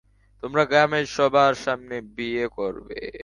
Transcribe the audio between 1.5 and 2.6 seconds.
সামনে বিয়ে